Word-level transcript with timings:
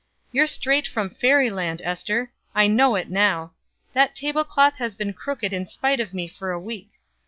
"You're 0.31 0.47
straight 0.47 0.87
from 0.87 1.11
fairy 1.11 1.51
land, 1.51 1.83
Ester; 1.85 2.31
I 2.55 2.65
know 2.65 2.95
it 2.95 3.11
now. 3.11 3.53
That 3.93 4.15
table 4.15 4.43
cloth 4.43 4.77
has 4.77 4.95
been 4.95 5.13
crooked 5.13 5.53
in 5.53 5.67
spite 5.67 5.99
of 5.99 6.11
me 6.11 6.27
for 6.27 6.49
a 6.49 6.59
week. 6.59 6.89